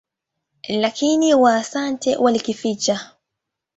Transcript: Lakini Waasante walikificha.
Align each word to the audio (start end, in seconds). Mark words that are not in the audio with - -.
Lakini 0.69 1.33
Waasante 1.35 2.15
walikificha. 2.17 3.09